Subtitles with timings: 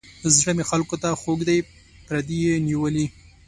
[0.37, 1.59] زړه مې خلکو ته خوږ دی
[2.07, 3.05] پردي یې نیولي.